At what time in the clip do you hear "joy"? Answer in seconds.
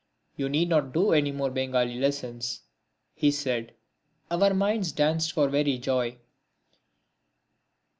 5.77-6.17